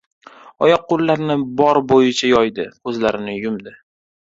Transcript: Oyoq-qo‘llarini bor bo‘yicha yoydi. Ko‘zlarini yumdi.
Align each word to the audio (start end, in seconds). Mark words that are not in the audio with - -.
Oyoq-qo‘llarini 0.67 1.35
bor 1.61 1.79
bo‘yicha 1.93 2.33
yoydi. 2.33 2.67
Ko‘zlarini 2.89 3.39
yumdi. 3.47 3.79